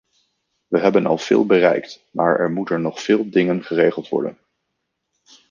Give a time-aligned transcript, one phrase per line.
[0.67, 4.37] We hebben al veel bereikt, maar er moeten nog veel dingen geregeld worden.